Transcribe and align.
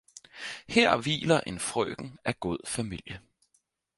Her 0.69 0.97
hviler 0.97 1.39
en 1.45 1.59
frøken 1.59 2.17
af 2.25 2.39
god 2.39 2.57
familie. 2.67 3.21